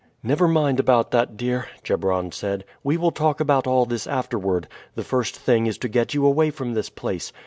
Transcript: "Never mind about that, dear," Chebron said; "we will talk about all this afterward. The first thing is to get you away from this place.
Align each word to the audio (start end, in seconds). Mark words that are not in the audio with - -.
"Never 0.23 0.47
mind 0.47 0.79
about 0.79 1.11
that, 1.11 1.37
dear," 1.37 1.67
Chebron 1.83 2.31
said; 2.31 2.65
"we 2.83 2.97
will 2.97 3.11
talk 3.11 3.39
about 3.39 3.67
all 3.67 3.85
this 3.85 4.07
afterward. 4.07 4.67
The 4.95 5.03
first 5.03 5.35
thing 5.37 5.67
is 5.67 5.77
to 5.77 5.87
get 5.87 6.15
you 6.15 6.25
away 6.25 6.49
from 6.49 6.73
this 6.73 6.89
place. 6.89 7.31